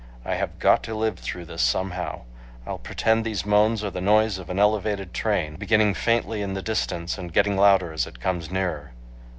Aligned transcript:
I 0.25 0.33
have 0.33 0.57
got 0.57 0.81
to 0.85 0.95
live 0.95 1.19
through 1.19 1.45
this 1.45 1.61
somehow. 1.61 2.21
I'll 2.65 2.79
pretend 2.79 3.23
these 3.23 3.45
moans 3.45 3.83
are 3.83 3.91
the 3.91 4.01
noise 4.01 4.39
of 4.39 4.49
an 4.49 4.57
elevated 4.57 5.13
train, 5.13 5.57
beginning 5.57 5.93
faintly 5.93 6.41
in 6.41 6.55
the 6.55 6.63
distance 6.63 7.19
and 7.19 7.31
getting 7.31 7.55
louder 7.55 7.93
as 7.93 8.07
it 8.07 8.19
comes 8.19 8.49
nearer." 8.49 8.93